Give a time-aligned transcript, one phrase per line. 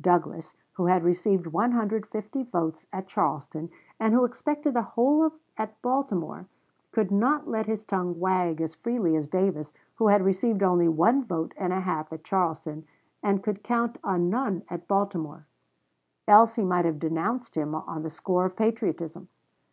[0.00, 6.46] Douglas, who had received 150 votes at Charleston, and who expected the whole at Baltimore,
[6.92, 11.24] could not let his tongue wag as freely as Davis, who had received only one
[11.24, 12.86] vote and a half at Charleston,
[13.24, 15.48] and could count on none at Baltimore;
[16.28, 19.26] else he might have denounced him on the score of patriotism.